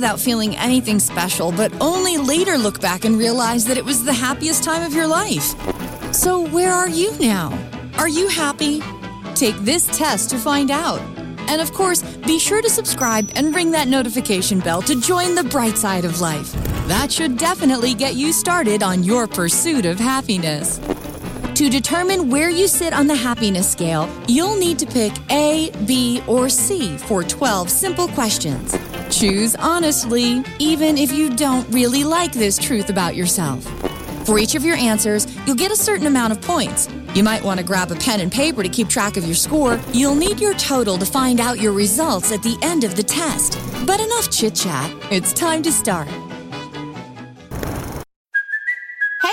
Without 0.00 0.18
feeling 0.18 0.56
anything 0.56 0.98
special, 0.98 1.52
but 1.52 1.70
only 1.78 2.16
later 2.16 2.56
look 2.56 2.80
back 2.80 3.04
and 3.04 3.18
realize 3.18 3.66
that 3.66 3.76
it 3.76 3.84
was 3.84 4.02
the 4.02 4.14
happiest 4.14 4.64
time 4.64 4.82
of 4.82 4.94
your 4.94 5.06
life. 5.06 5.54
So, 6.14 6.48
where 6.48 6.72
are 6.72 6.88
you 6.88 7.12
now? 7.18 7.52
Are 7.98 8.08
you 8.08 8.26
happy? 8.28 8.80
Take 9.34 9.56
this 9.58 9.86
test 9.98 10.30
to 10.30 10.38
find 10.38 10.70
out. 10.70 11.02
And 11.50 11.60
of 11.60 11.74
course, 11.74 12.02
be 12.02 12.38
sure 12.38 12.62
to 12.62 12.70
subscribe 12.70 13.30
and 13.34 13.54
ring 13.54 13.72
that 13.72 13.88
notification 13.88 14.60
bell 14.60 14.80
to 14.82 14.98
join 14.98 15.34
the 15.34 15.44
bright 15.44 15.76
side 15.76 16.06
of 16.06 16.18
life. 16.18 16.50
That 16.88 17.12
should 17.12 17.36
definitely 17.36 17.92
get 17.92 18.14
you 18.14 18.32
started 18.32 18.82
on 18.82 19.04
your 19.04 19.26
pursuit 19.26 19.84
of 19.84 19.98
happiness. 19.98 20.78
To 21.56 21.68
determine 21.68 22.30
where 22.30 22.48
you 22.48 22.68
sit 22.68 22.94
on 22.94 23.06
the 23.06 23.14
happiness 23.14 23.70
scale, 23.70 24.08
you'll 24.26 24.56
need 24.56 24.78
to 24.78 24.86
pick 24.86 25.12
A, 25.30 25.70
B, 25.84 26.22
or 26.26 26.48
C 26.48 26.96
for 26.96 27.22
12 27.22 27.68
simple 27.68 28.08
questions. 28.08 28.74
Choose 29.10 29.56
honestly, 29.56 30.44
even 30.60 30.96
if 30.96 31.12
you 31.12 31.30
don't 31.30 31.68
really 31.70 32.04
like 32.04 32.32
this 32.32 32.56
truth 32.56 32.90
about 32.90 33.16
yourself. 33.16 33.64
For 34.24 34.38
each 34.38 34.54
of 34.54 34.64
your 34.64 34.76
answers, 34.76 35.26
you'll 35.46 35.56
get 35.56 35.72
a 35.72 35.76
certain 35.76 36.06
amount 36.06 36.32
of 36.32 36.40
points. 36.40 36.88
You 37.14 37.24
might 37.24 37.42
want 37.42 37.58
to 37.58 37.66
grab 37.66 37.90
a 37.90 37.96
pen 37.96 38.20
and 38.20 38.30
paper 38.30 38.62
to 38.62 38.68
keep 38.68 38.88
track 38.88 39.16
of 39.16 39.24
your 39.24 39.34
score. 39.34 39.80
You'll 39.92 40.14
need 40.14 40.38
your 40.38 40.54
total 40.54 40.96
to 40.96 41.04
find 41.04 41.40
out 41.40 41.60
your 41.60 41.72
results 41.72 42.30
at 42.30 42.42
the 42.42 42.56
end 42.62 42.84
of 42.84 42.94
the 42.94 43.02
test. 43.02 43.58
But 43.84 43.98
enough 44.00 44.30
chit 44.30 44.54
chat. 44.54 44.94
It's 45.10 45.32
time 45.32 45.62
to 45.64 45.72
start. 45.72 46.08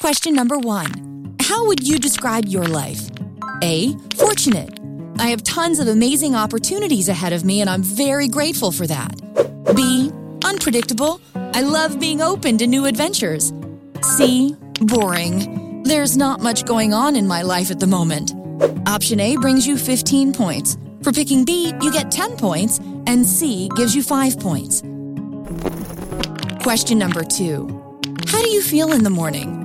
Question 0.00 0.34
number 0.34 0.58
one 0.58 1.36
How 1.42 1.66
would 1.66 1.86
you 1.86 1.98
describe 1.98 2.46
your 2.46 2.64
life? 2.64 3.10
A. 3.62 3.94
Fortunate. 4.16 4.80
I 5.18 5.28
have 5.28 5.42
tons 5.42 5.78
of 5.78 5.88
amazing 5.88 6.34
opportunities 6.34 7.10
ahead 7.10 7.34
of 7.34 7.44
me, 7.44 7.60
and 7.60 7.68
I'm 7.68 7.82
very 7.82 8.26
grateful 8.26 8.72
for 8.72 8.86
that. 8.86 9.14
B. 9.76 10.10
Unpredictable. 10.42 11.20
I 11.34 11.60
love 11.60 12.00
being 12.00 12.22
open 12.22 12.56
to 12.58 12.66
new 12.66 12.86
adventures. 12.86 13.52
C. 14.00 14.56
Boring. 14.80 15.82
There's 15.82 16.16
not 16.16 16.40
much 16.40 16.64
going 16.64 16.94
on 16.94 17.14
in 17.14 17.26
my 17.26 17.42
life 17.42 17.70
at 17.70 17.78
the 17.78 17.86
moment. 17.86 18.32
Option 18.88 19.20
A 19.20 19.36
brings 19.36 19.66
you 19.66 19.76
15 19.76 20.32
points. 20.32 20.78
For 21.02 21.12
picking 21.12 21.44
B, 21.44 21.74
you 21.82 21.92
get 21.92 22.10
10 22.10 22.38
points, 22.38 22.78
and 23.06 23.26
C 23.26 23.68
gives 23.76 23.94
you 23.94 24.02
5 24.02 24.40
points. 24.40 24.80
Question 26.62 26.98
number 26.98 27.22
two 27.22 27.68
How 28.28 28.40
do 28.40 28.48
you 28.48 28.62
feel 28.62 28.92
in 28.92 29.04
the 29.04 29.10
morning? 29.10 29.59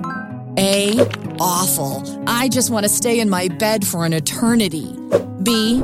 A. 0.58 0.98
Awful. 1.38 2.02
I 2.26 2.48
just 2.48 2.70
want 2.70 2.84
to 2.84 2.88
stay 2.88 3.20
in 3.20 3.28
my 3.28 3.48
bed 3.48 3.86
for 3.86 4.04
an 4.06 4.12
eternity. 4.12 4.96
B. 5.42 5.82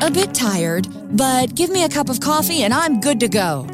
A 0.00 0.10
bit 0.10 0.34
tired, 0.34 0.88
but 1.16 1.54
give 1.54 1.70
me 1.70 1.84
a 1.84 1.88
cup 1.88 2.08
of 2.08 2.20
coffee 2.20 2.62
and 2.62 2.74
I'm 2.74 3.00
good 3.00 3.20
to 3.20 3.28
go. 3.28 3.66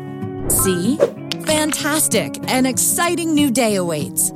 C. 0.49 0.97
Fantastic. 1.45 2.37
An 2.51 2.67
exciting 2.67 3.35
new 3.35 3.51
day 3.51 3.77
awaits. 3.77 4.33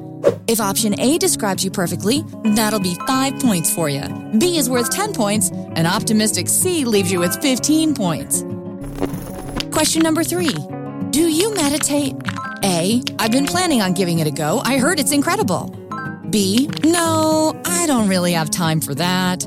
If 0.47 0.60
option 0.60 0.98
A 1.00 1.19
describes 1.19 1.64
you 1.64 1.70
perfectly, 1.70 2.22
that'll 2.54 2.81
be 2.81 2.94
5 3.06 3.41
points 3.41 3.75
for 3.75 3.88
you. 3.88 4.02
B 4.38 4.56
is 4.56 4.70
worth 4.70 4.91
10 4.91 5.12
points, 5.12 5.50
and 5.50 5.86
optimistic 5.86 6.48
C 6.48 6.84
leaves 6.84 7.12
you 7.12 7.19
with 7.19 7.41
15 7.42 7.94
points. 7.94 8.44
Question 9.70 10.02
number 10.02 10.25
3. 10.25 10.48
Do 11.10 11.28
you 11.28 11.54
meditate? 11.54 12.14
A. 12.62 13.02
I've 13.19 13.32
been 13.32 13.46
planning 13.46 13.82
on 13.82 13.92
giving 13.92 14.20
it 14.20 14.26
a 14.26 14.31
go. 14.31 14.60
I 14.64 14.78
heard 14.78 14.98
it's 14.98 15.12
incredible. 15.12 15.75
B. 16.34 16.69
No, 16.83 17.62
I 17.65 17.87
don't 17.87 18.09
really 18.09 18.33
have 18.33 18.50
time 18.50 18.81
for 18.81 18.93
that. 18.97 19.47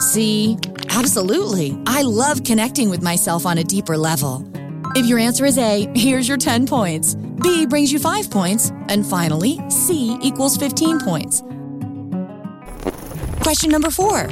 C. 0.00 0.58
Absolutely. 0.88 1.80
I 1.86 2.02
love 2.02 2.42
connecting 2.42 2.90
with 2.90 3.00
myself 3.00 3.46
on 3.46 3.58
a 3.58 3.62
deeper 3.62 3.96
level. 3.96 4.44
If 4.96 5.06
your 5.06 5.20
answer 5.20 5.44
is 5.44 5.56
A, 5.56 5.88
here's 5.94 6.26
your 6.26 6.36
10 6.36 6.66
points. 6.66 7.14
B 7.14 7.64
brings 7.64 7.92
you 7.92 8.00
5 8.00 8.28
points. 8.28 8.72
And 8.88 9.06
finally, 9.06 9.60
C 9.70 10.18
equals 10.20 10.56
15 10.56 10.98
points. 10.98 11.42
Question 13.40 13.70
number 13.70 13.90
4. 13.90 14.28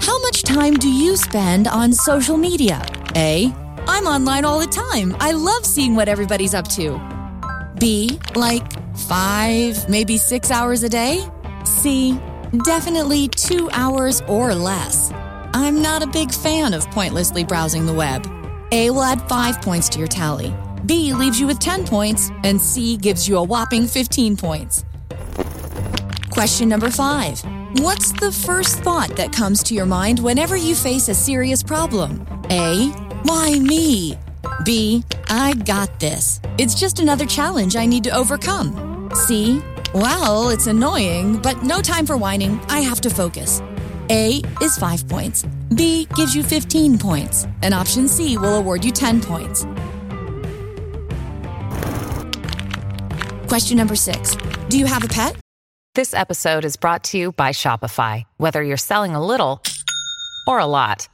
How 0.00 0.18
much 0.22 0.42
time 0.42 0.72
do 0.72 0.88
you 0.88 1.18
spend 1.18 1.68
on 1.68 1.92
social 1.92 2.38
media? 2.38 2.82
A. 3.14 3.54
I'm 3.86 4.06
online 4.06 4.46
all 4.46 4.58
the 4.58 4.66
time. 4.66 5.14
I 5.20 5.32
love 5.32 5.66
seeing 5.66 5.94
what 5.96 6.08
everybody's 6.08 6.54
up 6.54 6.66
to. 6.68 6.98
B, 7.78 8.18
like 8.34 8.64
five, 8.96 9.88
maybe 9.88 10.16
six 10.16 10.50
hours 10.50 10.82
a 10.82 10.88
day? 10.88 11.26
C, 11.64 12.20
definitely 12.64 13.28
two 13.28 13.68
hours 13.72 14.22
or 14.28 14.54
less. 14.54 15.12
I'm 15.54 15.80
not 15.80 16.02
a 16.02 16.06
big 16.06 16.32
fan 16.32 16.74
of 16.74 16.90
pointlessly 16.90 17.44
browsing 17.44 17.86
the 17.86 17.92
web. 17.92 18.26
A 18.72 18.90
will 18.90 19.02
add 19.02 19.26
five 19.28 19.62
points 19.62 19.88
to 19.90 19.98
your 19.98 20.08
tally. 20.08 20.54
B 20.86 21.12
leaves 21.12 21.40
you 21.40 21.46
with 21.46 21.58
10 21.58 21.86
points, 21.86 22.30
and 22.44 22.60
C 22.60 22.96
gives 22.96 23.28
you 23.28 23.36
a 23.36 23.42
whopping 23.42 23.86
15 23.86 24.36
points. 24.36 24.84
Question 26.30 26.68
number 26.68 26.90
five 26.90 27.42
What's 27.80 28.12
the 28.12 28.30
first 28.30 28.78
thought 28.80 29.16
that 29.16 29.32
comes 29.32 29.62
to 29.64 29.74
your 29.74 29.86
mind 29.86 30.18
whenever 30.18 30.56
you 30.56 30.74
face 30.74 31.08
a 31.08 31.14
serious 31.14 31.62
problem? 31.62 32.26
A. 32.50 32.88
Why 33.24 33.58
me? 33.58 34.16
B. 34.66 35.04
I 35.28 35.54
got 35.54 36.00
this. 36.00 36.40
It's 36.58 36.74
just 36.74 36.98
another 36.98 37.24
challenge 37.24 37.76
I 37.76 37.86
need 37.86 38.02
to 38.02 38.10
overcome. 38.10 39.08
C. 39.14 39.62
Well, 39.94 40.48
it's 40.48 40.66
annoying, 40.66 41.36
but 41.36 41.62
no 41.62 41.80
time 41.80 42.04
for 42.04 42.16
whining. 42.16 42.58
I 42.68 42.80
have 42.80 43.00
to 43.02 43.10
focus. 43.10 43.62
A 44.10 44.42
is 44.60 44.76
5 44.76 45.08
points. 45.08 45.44
B 45.76 46.08
gives 46.16 46.34
you 46.34 46.42
15 46.42 46.98
points. 46.98 47.46
And 47.62 47.72
option 47.74 48.08
C 48.08 48.36
will 48.36 48.56
award 48.56 48.84
you 48.84 48.90
10 48.90 49.20
points. 49.22 49.64
Question 53.46 53.76
number 53.76 53.94
6. 53.94 54.36
Do 54.68 54.78
you 54.78 54.86
have 54.86 55.04
a 55.04 55.08
pet? 55.08 55.36
This 55.94 56.12
episode 56.12 56.64
is 56.64 56.76
brought 56.76 57.04
to 57.04 57.18
you 57.18 57.30
by 57.30 57.50
Shopify. 57.50 58.24
Whether 58.36 58.64
you're 58.64 58.78
selling 58.78 59.14
a 59.14 59.24
little 59.24 59.62
or 60.48 60.58
a 60.58 60.66
lot, 60.66 61.08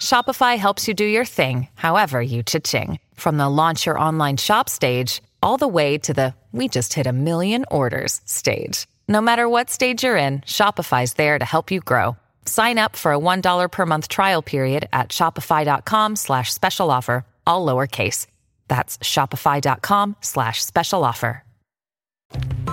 Shopify 0.00 0.56
helps 0.58 0.88
you 0.88 0.94
do 0.94 1.04
your 1.04 1.24
thing, 1.24 1.68
however 1.74 2.20
you 2.22 2.42
cha-ching. 2.42 2.98
From 3.14 3.36
the 3.36 3.48
launch 3.48 3.86
your 3.86 3.98
online 3.98 4.36
shop 4.36 4.68
stage, 4.68 5.22
all 5.42 5.56
the 5.56 5.68
way 5.68 5.98
to 5.98 6.14
the 6.14 6.34
we 6.52 6.68
just 6.68 6.94
hit 6.94 7.06
a 7.06 7.12
million 7.12 7.64
orders 7.70 8.20
stage. 8.24 8.86
No 9.08 9.20
matter 9.20 9.48
what 9.48 9.68
stage 9.70 10.04
you're 10.04 10.16
in, 10.16 10.40
Shopify's 10.40 11.14
there 11.14 11.38
to 11.38 11.44
help 11.44 11.70
you 11.70 11.80
grow. 11.80 12.16
Sign 12.46 12.78
up 12.78 12.96
for 12.96 13.12
a 13.12 13.18
$1 13.18 13.70
per 13.70 13.86
month 13.86 14.08
trial 14.08 14.40
period 14.42 14.88
at 14.92 15.10
shopify.com 15.10 16.16
slash 16.16 16.52
special 16.52 16.90
offer, 16.90 17.24
all 17.46 17.66
lowercase. 17.66 18.26
That's 18.68 18.98
shopify.com 18.98 20.16
slash 20.20 20.64
special 20.64 21.04
offer. 21.04 21.42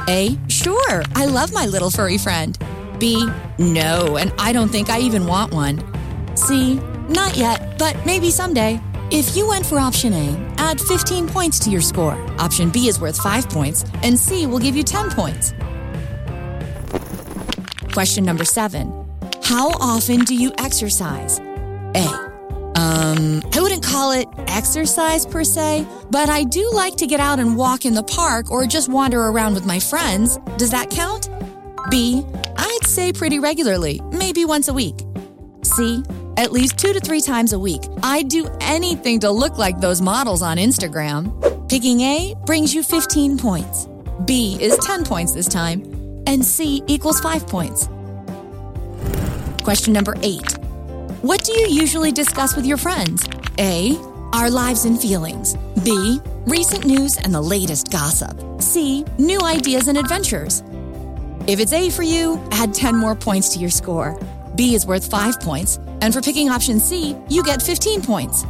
A. 0.08 0.38
Sure, 0.50 1.04
I 1.16 1.26
love 1.26 1.54
my 1.54 1.66
little 1.68 1.90
furry 1.90 2.18
friend. 2.18 2.58
B. 3.00 3.30
No, 3.60 4.18
and 4.18 4.34
I 4.38 4.54
don't 4.54 4.70
think 4.70 4.90
I 4.90 5.00
even 5.00 5.28
want 5.28 5.54
one. 5.54 5.84
C. 6.36 6.80
Not 7.10 7.36
yet, 7.36 7.78
but 7.78 7.98
maybe 8.06 8.32
someday. 8.32 8.80
If 9.12 9.36
you 9.36 9.48
went 9.48 9.66
for 9.66 9.78
option 9.78 10.14
A, 10.14 10.56
add 10.58 10.80
15 10.80 11.28
points 11.28 11.60
to 11.60 11.70
your 11.70 11.82
score. 11.82 12.16
Option 12.40 12.70
B 12.70 12.88
is 12.88 13.00
worth 13.00 13.18
5 13.18 13.50
points, 13.50 13.86
and 14.02 14.18
C 14.18 14.48
will 14.48 14.60
give 14.60 14.76
you 14.76 14.84
10 14.84 15.12
points. 15.12 15.54
Question 17.94 18.24
number 18.24 18.44
7. 18.44 18.92
How 19.44 19.70
often 19.72 20.22
do 20.22 20.34
you 20.34 20.52
exercise? 20.58 21.40
A. 21.96 22.34
Um, 22.76 23.44
I 23.54 23.60
wouldn't 23.62 23.84
call 23.84 24.14
it 24.14 24.28
exercise 24.48 25.26
per 25.26 25.44
se, 25.44 25.86
but 26.10 26.30
I 26.30 26.44
do 26.44 26.72
like 26.74 26.96
to 26.96 27.06
get 27.06 27.20
out 27.20 27.40
and 27.40 27.56
walk 27.56 27.86
in 27.86 27.94
the 27.94 28.04
park 28.04 28.50
or 28.50 28.66
just 28.66 28.90
wander 28.90 29.22
around 29.22 29.54
with 29.54 29.66
my 29.66 29.80
friends. 29.80 30.38
Does 30.58 30.72
that 30.72 30.90
count? 30.90 31.30
B. 31.92 32.26
I'd 32.58 32.86
say 32.88 33.14
pretty 33.14 33.38
regularly, 33.40 34.02
maybe 34.12 34.46
once 34.46 34.70
a 34.70 34.74
week. 34.74 34.96
C. 35.64 36.04
At 36.36 36.52
least 36.52 36.78
two 36.78 36.94
to 36.94 37.00
three 37.00 37.22
times 37.22 37.54
a 37.54 37.60
week. 37.60 37.84
I'd 38.02 38.28
do 38.28 38.48
anything 38.60 39.20
to 39.20 39.30
look 39.30 39.58
like 39.58 39.80
those 39.80 40.02
models 40.02 40.42
on 40.42 40.58
Instagram. 40.58 41.70
Picking 41.70 42.02
A 42.02 42.36
brings 42.46 42.74
you 42.74 42.82
15 42.82 43.38
points. 43.38 43.88
B 44.26 44.58
is 44.60 44.78
10 44.78 45.06
points 45.06 45.34
this 45.34 45.48
time. 45.48 45.84
And 46.26 46.44
C 46.44 46.82
equals 46.88 47.20
5 47.20 47.46
points. 47.48 47.88
Question 49.64 49.94
number 49.94 50.16
8. 50.22 50.58
What 51.22 51.44
do 51.44 51.54
you 51.54 51.68
usually 51.68 52.12
discuss 52.12 52.56
with 52.56 52.66
your 52.66 52.78
friends? 52.78 53.28
A. 53.60 53.96
Our 54.34 54.50
lives 54.50 54.86
and 54.86 55.00
feelings. 55.00 55.56
B. 55.84 56.20
Recent 56.48 56.86
news 56.86 57.18
and 57.18 57.34
the 57.34 57.42
latest 57.42 57.92
gossip. 57.92 58.62
C. 58.62 59.06
New 59.20 59.40
ideas 59.42 59.88
and 59.88 59.98
adventures. 60.00 60.64
If 61.46 61.60
it's 61.60 61.74
A 61.74 61.90
for 61.92 62.04
you, 62.04 62.42
add 62.52 62.74
10 62.74 62.96
more 62.98 63.16
points 63.16 63.50
to 63.50 63.60
your 63.60 63.70
score. 63.70 64.20
B 64.56 64.76
is 64.76 64.86
worth 64.86 65.10
5 65.10 65.40
points, 65.40 65.78
and 66.04 66.14
for 66.14 66.22
picking 66.22 66.50
option 66.50 66.82
C, 66.82 67.16
you 67.30 67.42
get 67.44 67.62
15 67.62 68.02
points. 68.02 68.44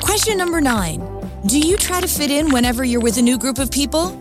Question 0.00 0.36
number 0.36 0.60
9. 0.60 1.00
Do 1.46 1.60
you 1.60 1.76
try 1.76 2.00
to 2.00 2.08
fit 2.08 2.28
in 2.28 2.50
whenever 2.50 2.84
you're 2.84 3.00
with 3.00 3.18
a 3.18 3.22
new 3.22 3.38
group 3.38 3.58
of 3.58 3.70
people? 3.70 4.20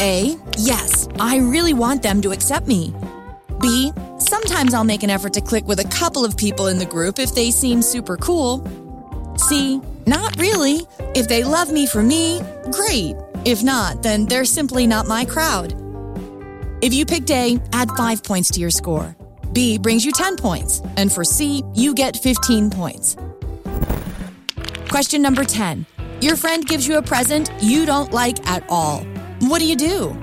A. 0.00 0.36
Yes, 0.56 1.08
I 1.18 1.38
really 1.38 1.74
want 1.74 2.04
them 2.04 2.22
to 2.22 2.30
accept 2.30 2.68
me. 2.68 2.94
B. 3.60 3.92
Sometimes 4.18 4.72
I'll 4.72 4.84
make 4.84 5.02
an 5.02 5.10
effort 5.10 5.32
to 5.32 5.40
click 5.40 5.66
with 5.66 5.80
a 5.80 5.88
couple 5.88 6.24
of 6.24 6.36
people 6.36 6.68
in 6.68 6.78
the 6.78 6.86
group 6.86 7.18
if 7.18 7.34
they 7.34 7.50
seem 7.50 7.82
super 7.82 8.16
cool. 8.16 8.64
C. 9.36 9.80
Not 10.06 10.38
really. 10.38 10.86
If 11.16 11.26
they 11.26 11.42
love 11.42 11.72
me 11.72 11.86
for 11.86 12.04
me, 12.04 12.40
great. 12.70 13.16
If 13.44 13.64
not, 13.64 14.04
then 14.04 14.26
they're 14.26 14.44
simply 14.44 14.86
not 14.86 15.08
my 15.08 15.24
crowd. 15.24 15.74
If 16.82 16.94
you 16.94 17.04
picked 17.04 17.32
A, 17.32 17.58
add 17.72 17.90
5 17.90 18.22
points 18.22 18.50
to 18.52 18.60
your 18.60 18.70
score. 18.70 19.17
B 19.58 19.76
brings 19.76 20.04
you 20.04 20.12
10 20.12 20.36
points. 20.36 20.80
And 20.96 21.12
for 21.12 21.24
C, 21.24 21.64
you 21.74 21.92
get 21.92 22.16
15 22.16 22.70
points. 22.70 23.16
Question 24.88 25.20
number 25.20 25.42
10. 25.42 25.84
Your 26.20 26.36
friend 26.36 26.64
gives 26.64 26.86
you 26.86 26.98
a 26.98 27.02
present 27.02 27.50
you 27.60 27.84
don't 27.84 28.12
like 28.12 28.38
at 28.46 28.62
all. 28.68 29.00
What 29.40 29.58
do 29.58 29.66
you 29.66 29.74
do? 29.74 30.16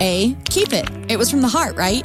A. 0.00 0.36
Keep 0.44 0.72
it. 0.72 0.88
It 1.10 1.18
was 1.18 1.28
from 1.28 1.40
the 1.40 1.48
heart, 1.48 1.74
right? 1.74 2.04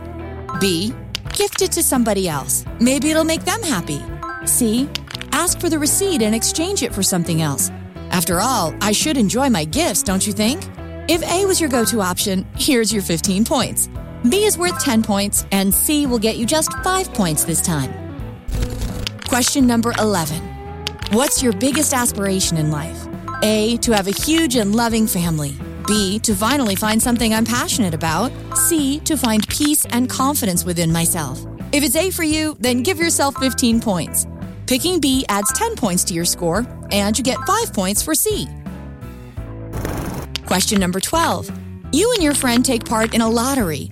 B. 0.60 0.96
Gift 1.36 1.62
it 1.62 1.72
to 1.74 1.84
somebody 1.84 2.28
else. 2.28 2.66
Maybe 2.80 3.12
it'll 3.12 3.24
make 3.24 3.46
them 3.46 3.62
happy. 3.62 4.02
C. 4.48 4.90
Ask 5.32 5.60
for 5.60 5.70
the 5.70 5.78
receipt 5.78 6.24
and 6.24 6.34
exchange 6.34 6.82
it 6.82 6.92
for 6.92 7.04
something 7.04 7.44
else. 7.44 7.70
After 8.10 8.42
all, 8.42 8.74
I 8.82 8.94
should 8.94 9.18
enjoy 9.18 9.48
my 9.52 9.64
gifts, 9.64 10.02
don't 10.02 10.26
you 10.26 10.34
think? 10.34 10.64
If 11.08 11.22
A 11.22 11.46
was 11.46 11.62
your 11.62 11.70
go 11.70 11.86
to 11.86 12.02
option, 12.02 12.48
here's 12.56 12.92
your 12.92 13.04
15 13.04 13.46
points. 13.46 13.90
B 14.30 14.46
is 14.46 14.58
worth 14.58 14.80
10 14.80 15.04
points, 15.04 15.46
and 15.52 15.74
C 15.74 16.08
will 16.08 16.20
get 16.20 16.38
you 16.38 16.46
just 16.46 16.72
5 16.84 17.14
points 17.14 17.44
this 17.44 17.62
time. 17.62 17.94
Question 19.28 19.68
number 19.68 19.94
11 20.00 20.42
What's 21.12 21.44
your 21.44 21.54
biggest 21.54 21.94
aspiration 21.94 22.58
in 22.58 22.72
life? 22.72 23.08
A. 23.44 23.78
To 23.78 23.92
have 23.92 24.08
a 24.08 24.12
huge 24.12 24.56
and 24.56 24.74
loving 24.74 25.08
family. 25.08 25.54
B. 25.86 26.20
To 26.20 26.34
finally 26.34 26.76
find 26.76 27.02
something 27.02 27.34
I'm 27.34 27.46
passionate 27.46 27.94
about. 27.94 28.32
C. 28.56 29.02
To 29.02 29.18
find 29.18 29.46
peace 29.50 29.86
and 29.88 30.10
confidence 30.10 30.64
within 30.64 30.92
myself. 30.92 31.46
If 31.74 31.84
it's 31.84 31.98
A 31.98 32.10
for 32.10 32.24
you, 32.24 32.56
then 32.60 32.84
give 32.84 33.00
yourself 33.00 33.36
15 33.38 33.82
points. 33.82 34.26
Picking 34.68 35.02
B 35.02 35.26
adds 35.28 35.52
10 35.54 35.76
points 35.76 36.06
to 36.06 36.14
your 36.14 36.26
score, 36.26 36.66
and 36.92 37.18
you 37.18 37.24
get 37.24 37.38
5 37.46 37.74
points 37.74 38.02
for 38.02 38.16
C. 38.16 38.48
Question 40.46 40.80
number 40.80 41.02
12. 41.02 41.52
You 41.92 42.12
and 42.14 42.24
your 42.24 42.34
friend 42.34 42.64
take 42.64 42.86
part 42.86 43.14
in 43.14 43.22
a 43.22 43.30
lottery. 43.30 43.92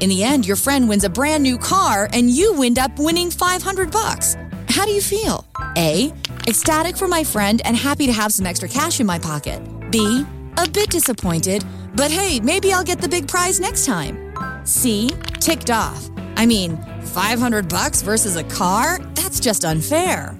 In 0.00 0.10
the 0.10 0.24
end, 0.24 0.44
your 0.44 0.56
friend 0.56 0.88
wins 0.88 1.04
a 1.04 1.08
brand 1.08 1.42
new 1.42 1.56
car 1.56 2.08
and 2.12 2.28
you 2.28 2.52
wind 2.54 2.78
up 2.78 2.98
winning 2.98 3.30
500 3.30 3.92
bucks. 3.92 4.36
How 4.68 4.84
do 4.84 4.90
you 4.90 5.00
feel? 5.00 5.46
A. 5.76 6.12
Ecstatic 6.48 6.96
for 6.96 7.06
my 7.06 7.22
friend 7.22 7.62
and 7.64 7.76
happy 7.76 8.06
to 8.06 8.12
have 8.12 8.32
some 8.32 8.44
extra 8.44 8.68
cash 8.68 8.98
in 8.98 9.06
my 9.06 9.20
pocket. 9.20 9.62
B. 9.90 10.26
A 10.58 10.68
bit 10.68 10.90
disappointed, 10.90 11.64
but 11.94 12.10
hey, 12.10 12.40
maybe 12.40 12.72
I'll 12.72 12.84
get 12.84 13.00
the 13.00 13.08
big 13.08 13.28
prize 13.28 13.60
next 13.60 13.86
time. 13.86 14.34
C. 14.66 15.10
Ticked 15.40 15.70
off. 15.70 16.10
I 16.36 16.44
mean, 16.44 16.76
500 17.02 17.68
bucks 17.68 18.02
versus 18.02 18.34
a 18.34 18.44
car? 18.44 18.98
That's 19.14 19.38
just 19.38 19.64
unfair. 19.64 20.36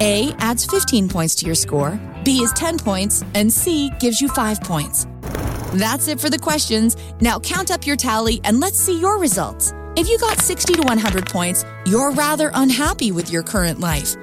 A 0.00 0.32
adds 0.38 0.64
15 0.64 1.08
points 1.08 1.34
to 1.36 1.46
your 1.46 1.56
score, 1.56 1.98
B 2.24 2.38
is 2.38 2.52
10 2.52 2.78
points, 2.78 3.24
and 3.34 3.52
C 3.52 3.90
gives 3.98 4.20
you 4.20 4.28
5 4.28 4.60
points. 4.60 5.06
That's 5.76 6.08
it 6.08 6.18
for 6.18 6.30
the 6.30 6.38
questions. 6.38 6.96
Now 7.20 7.38
count 7.38 7.70
up 7.70 7.86
your 7.86 7.96
tally 7.96 8.40
and 8.44 8.60
let's 8.60 8.78
see 8.78 8.98
your 8.98 9.18
results. 9.18 9.74
If 9.94 10.08
you 10.08 10.18
got 10.18 10.40
60 10.40 10.74
to 10.74 10.82
100 10.82 11.26
points, 11.26 11.64
you're 11.84 12.12
rather 12.12 12.50
unhappy 12.54 13.12
with 13.12 13.30
your 13.30 13.42
current 13.42 13.78
life. 13.78 14.16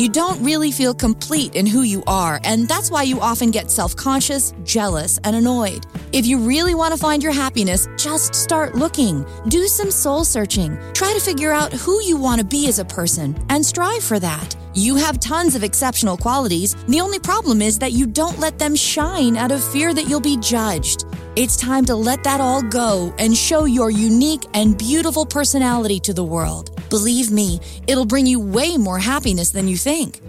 You 0.00 0.08
don't 0.08 0.42
really 0.42 0.72
feel 0.72 0.94
complete 0.94 1.56
in 1.56 1.66
who 1.66 1.82
you 1.82 2.02
are, 2.06 2.40
and 2.42 2.66
that's 2.66 2.90
why 2.90 3.02
you 3.02 3.20
often 3.20 3.50
get 3.50 3.70
self 3.70 3.94
conscious, 3.94 4.54
jealous, 4.64 5.20
and 5.24 5.36
annoyed. 5.36 5.84
If 6.14 6.24
you 6.24 6.38
really 6.38 6.74
want 6.74 6.94
to 6.94 6.98
find 6.98 7.22
your 7.22 7.32
happiness, 7.32 7.86
just 7.98 8.34
start 8.34 8.74
looking. 8.74 9.26
Do 9.48 9.66
some 9.66 9.90
soul 9.90 10.24
searching. 10.24 10.78
Try 10.94 11.12
to 11.12 11.20
figure 11.20 11.52
out 11.52 11.74
who 11.74 12.02
you 12.02 12.16
want 12.16 12.40
to 12.40 12.46
be 12.46 12.66
as 12.66 12.78
a 12.78 12.84
person 12.86 13.36
and 13.50 13.62
strive 13.62 14.02
for 14.02 14.18
that. 14.20 14.56
You 14.72 14.96
have 14.96 15.20
tons 15.20 15.54
of 15.54 15.62
exceptional 15.62 16.16
qualities. 16.16 16.74
The 16.86 17.02
only 17.02 17.18
problem 17.18 17.60
is 17.60 17.78
that 17.80 17.92
you 17.92 18.06
don't 18.06 18.38
let 18.38 18.58
them 18.58 18.74
shine 18.74 19.36
out 19.36 19.52
of 19.52 19.62
fear 19.62 19.92
that 19.92 20.08
you'll 20.08 20.18
be 20.18 20.38
judged. 20.38 21.04
It's 21.36 21.58
time 21.58 21.84
to 21.84 21.94
let 21.94 22.24
that 22.24 22.40
all 22.40 22.62
go 22.62 23.14
and 23.18 23.36
show 23.36 23.66
your 23.66 23.90
unique 23.90 24.46
and 24.54 24.78
beautiful 24.78 25.26
personality 25.26 26.00
to 26.00 26.14
the 26.14 26.24
world. 26.24 26.79
Believe 26.90 27.30
me, 27.30 27.60
it'll 27.86 28.04
bring 28.04 28.26
you 28.26 28.40
way 28.40 28.76
more 28.76 28.98
happiness 28.98 29.50
than 29.50 29.68
you 29.68 29.76
think. 29.76 30.20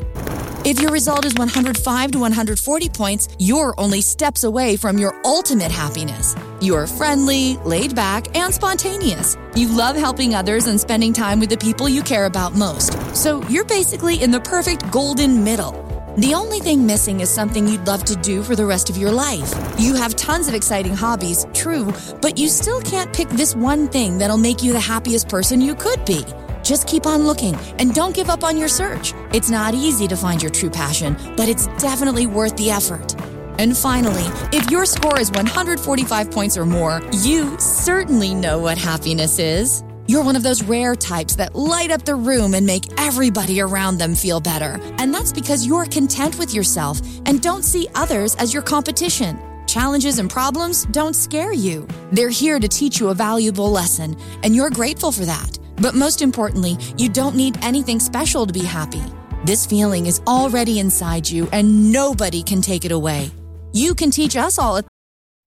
If 0.64 0.80
your 0.80 0.92
result 0.92 1.26
is 1.26 1.34
105 1.34 2.12
to 2.12 2.20
140 2.20 2.90
points, 2.90 3.28
you're 3.40 3.74
only 3.80 4.00
steps 4.00 4.44
away 4.44 4.78
from 4.78 5.00
your 5.00 5.20
ultimate 5.26 5.72
happiness. 5.72 6.36
You're 6.62 6.86
friendly, 6.86 7.58
laid 7.66 7.96
back, 7.96 8.38
and 8.38 8.54
spontaneous. 8.54 9.36
You 9.56 9.70
love 9.70 9.96
helping 9.96 10.36
others 10.36 10.68
and 10.68 10.80
spending 10.80 11.14
time 11.14 11.40
with 11.40 11.50
the 11.50 11.58
people 11.58 11.90
you 11.90 12.04
care 12.04 12.26
about 12.26 12.54
most. 12.54 12.96
So 13.16 13.42
you're 13.48 13.66
basically 13.66 14.22
in 14.22 14.30
the 14.30 14.42
perfect 14.42 14.92
golden 14.92 15.44
middle. 15.44 15.72
The 16.18 16.36
only 16.36 16.60
thing 16.60 16.86
missing 16.86 17.22
is 17.22 17.30
something 17.32 17.68
you'd 17.68 17.88
love 17.88 18.04
to 18.04 18.16
do 18.18 18.44
for 18.44 18.56
the 18.56 18.66
rest 18.66 18.92
of 18.92 18.98
your 18.98 19.12
life. 19.12 19.52
You 19.80 19.96
have 19.96 20.16
tons 20.16 20.48
of 20.48 20.54
exciting 20.54 20.94
hobbies, 20.94 21.48
true, 21.54 21.92
but 22.22 22.38
you 22.38 22.50
still 22.50 22.82
can't 22.82 23.12
pick 23.14 23.30
this 23.30 23.56
one 23.56 23.88
thing 23.88 24.20
that'll 24.20 24.38
make 24.38 24.62
you 24.62 24.74
the 24.74 24.80
happiest 24.80 25.28
person 25.28 25.60
you 25.60 25.74
could 25.74 26.06
be. 26.06 26.24
Just 26.64 26.88
keep 26.88 27.06
on 27.06 27.26
looking 27.26 27.56
and 27.80 27.94
don't 27.94 28.16
give 28.16 28.30
up 28.30 28.44
on 28.44 28.58
your 28.58 28.68
search. 28.68 29.14
It's 29.34 29.50
not 29.50 29.74
easy 29.74 30.08
to 30.08 30.16
find 30.16 30.42
your 30.42 30.52
true 30.52 30.70
passion, 30.70 31.18
but 31.36 31.50
it's 31.50 31.68
definitely 31.78 32.28
worth 32.28 32.56
the 32.58 32.72
effort. 32.72 33.16
And 33.60 33.78
finally, 33.78 34.26
if 34.52 34.70
your 34.72 34.86
score 34.86 35.20
is 35.20 35.32
145 35.32 36.32
points 36.32 36.58
or 36.58 36.66
more, 36.66 37.02
you 37.22 37.58
certainly 37.60 38.34
know 38.34 38.60
what 38.60 38.78
happiness 38.78 39.40
is. 39.40 39.84
You're 40.08 40.24
one 40.24 40.36
of 40.36 40.44
those 40.44 40.64
rare 40.64 40.96
types 40.96 41.36
that 41.36 41.56
light 41.56 41.92
up 41.92 42.04
the 42.04 42.16
room 42.16 42.54
and 42.54 42.66
make 42.66 42.84
everybody 43.00 43.62
around 43.62 43.98
them 43.98 44.16
feel 44.16 44.40
better. 44.40 44.80
And 44.98 45.14
that's 45.14 45.32
because 45.32 45.66
you're 45.66 45.86
content 45.86 46.38
with 46.38 46.54
yourself 46.54 47.02
and 47.26 47.42
don't 47.42 47.64
see 47.64 47.88
others 47.96 48.36
as 48.36 48.54
your 48.54 48.64
competition. 48.64 49.40
Challenges 49.68 50.20
and 50.20 50.30
problems 50.30 50.86
don't 50.86 51.16
scare 51.16 51.54
you. 51.54 51.88
They're 52.12 52.30
here 52.30 52.60
to 52.60 52.68
teach 52.68 53.00
you 53.00 53.10
a 53.10 53.14
valuable 53.14 53.72
lesson, 53.72 54.18
and 54.44 54.54
you're 54.54 54.70
grateful 54.70 55.14
for 55.14 55.24
that. 55.24 55.58
But 55.82 55.96
most 55.96 56.22
importantly, 56.22 56.78
you 56.96 57.10
don't 57.10 57.36
need 57.36 57.58
anything 57.64 58.00
special 58.00 58.46
to 58.46 58.54
be 58.54 58.64
happy. 58.64 59.04
This 59.44 59.66
feeling 59.66 60.06
is 60.06 60.22
already 60.28 60.80
inside 60.80 61.28
you, 61.28 61.48
and 61.52 61.92
nobody 61.92 62.44
can 62.44 62.62
take 62.62 62.86
it 62.86 62.92
away. 62.92 63.32
You 63.74 63.96
can 63.96 64.12
teach 64.12 64.36
us 64.38 64.60
all. 64.60 64.78
At- 64.78 64.86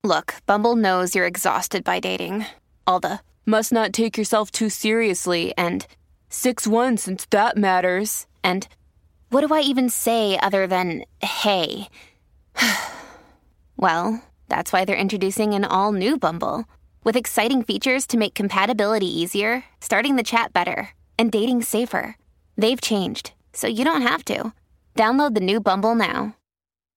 Look, 0.03 0.35
Bumble 0.47 0.77
knows 0.77 1.15
you're 1.15 1.27
exhausted 1.27 1.85
by 1.85 2.01
dating. 2.01 2.47
All 2.87 3.01
the 3.01 3.21
must 3.47 3.73
not 3.73 3.93
take 3.93 4.19
yourself 4.19 4.51
too 4.51 4.69
seriously 4.69 5.55
and 5.57 5.87
6 6.29 6.67
1 6.67 6.97
since 6.97 7.27
that 7.31 7.57
matters. 7.57 8.27
And 8.43 8.67
what 9.31 9.47
do 9.47 9.55
I 9.55 9.61
even 9.61 9.89
say 9.89 10.39
other 10.39 10.67
than 10.67 11.05
hey? 11.23 11.89
well, 13.77 14.23
that's 14.49 14.73
why 14.73 14.85
they're 14.85 14.97
introducing 14.97 15.55
an 15.55 15.65
all 15.65 15.93
new 15.93 16.19
Bumble 16.19 16.65
with 17.05 17.17
exciting 17.17 17.63
features 17.63 18.07
to 18.09 18.17
make 18.17 18.35
compatibility 18.35 19.07
easier, 19.07 19.65
starting 19.81 20.17
the 20.17 20.23
chat 20.23 20.53
better, 20.53 20.91
and 21.19 21.31
dating 21.31 21.63
safer. 21.63 22.17
They've 22.57 22.81
changed, 22.81 23.33
so 23.53 23.67
you 23.67 23.85
don't 23.85 24.03
have 24.03 24.25
to. 24.27 24.53
Download 24.97 25.35
the 25.35 25.41
new 25.41 25.61
Bumble 25.61 25.95
now. 25.95 26.37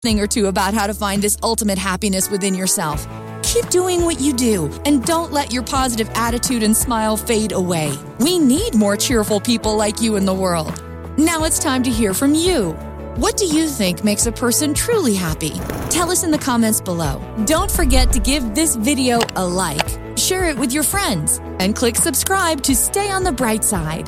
Thing 0.01 0.19
or 0.19 0.27
two 0.27 0.47
about 0.47 0.73
how 0.73 0.87
to 0.87 0.93
find 0.93 1.21
this 1.21 1.37
ultimate 1.43 1.77
happiness 1.77 2.29
within 2.29 2.53
yourself. 2.53 3.07
Keep 3.43 3.69
doing 3.69 4.05
what 4.05 4.19
you 4.19 4.33
do 4.33 4.71
and 4.85 5.03
don't 5.05 5.31
let 5.31 5.51
your 5.51 5.63
positive 5.63 6.09
attitude 6.13 6.63
and 6.63 6.75
smile 6.75 7.17
fade 7.17 7.51
away. 7.51 7.97
We 8.19 8.39
need 8.39 8.75
more 8.75 8.97
cheerful 8.97 9.39
people 9.39 9.75
like 9.75 10.01
you 10.01 10.15
in 10.15 10.25
the 10.25 10.33
world. 10.33 10.81
Now 11.17 11.45
it's 11.45 11.59
time 11.59 11.81
to 11.83 11.89
hear 11.89 12.13
from 12.13 12.35
you. 12.35 12.77
What 13.17 13.36
do 13.36 13.45
you 13.47 13.67
think 13.67 14.03
makes 14.03 14.27
a 14.27 14.31
person 14.31 14.75
truly 14.75 15.15
happy? 15.15 15.53
Tell 15.89 16.12
us 16.12 16.24
in 16.24 16.29
the 16.29 16.38
comments 16.38 16.79
below. 16.79 17.19
Don't 17.45 17.71
forget 17.71 18.13
to 18.13 18.19
give 18.19 18.53
this 18.53 18.75
video 18.75 19.21
a 19.36 19.43
like, 19.43 19.89
share 20.15 20.45
it 20.45 20.55
with 20.55 20.71
your 20.71 20.83
friends, 20.83 21.39
and 21.57 21.75
click 21.75 21.95
subscribe 21.95 22.62
to 22.62 22.75
stay 22.75 23.09
on 23.09 23.24
the 23.24 23.31
bright 23.31 23.63
side. 23.63 24.07